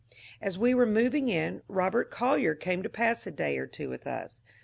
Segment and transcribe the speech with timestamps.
[0.41, 3.87] As we were mov ing in, Robert Collyer came to pass a day or two
[3.87, 4.41] with us.